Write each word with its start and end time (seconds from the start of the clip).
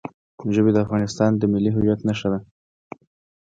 ژبې 0.55 0.71
د 0.73 0.77
افغانستان 0.85 1.31
د 1.37 1.43
ملي 1.53 1.71
هویت 1.75 1.99
نښه 2.07 2.27
ده. 2.33 2.39